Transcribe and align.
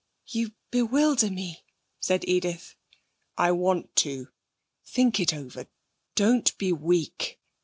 'You 0.25 0.53
bewilder 0.71 1.29
me,' 1.29 1.63
said 1.99 2.25
Edith. 2.27 2.75
'I 3.37 3.51
want 3.51 3.95
to. 3.97 4.29
Think 4.83 5.19
it 5.19 5.31
over. 5.31 5.67
Don't 6.15 6.57
be 6.57 6.73
weak. 6.73 7.39